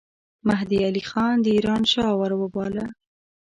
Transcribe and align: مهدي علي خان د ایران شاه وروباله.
مهدي 0.47 0.77
علي 0.87 1.03
خان 1.09 1.35
د 1.41 1.47
ایران 1.55 1.83
شاه 1.93 2.13
وروباله. 2.21 2.85